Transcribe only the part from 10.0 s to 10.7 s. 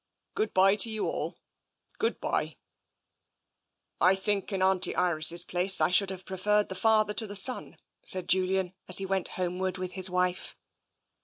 wife.